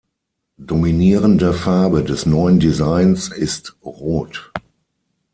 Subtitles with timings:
[0.57, 4.51] Dominierende Farbe des neuen Designs ist rot.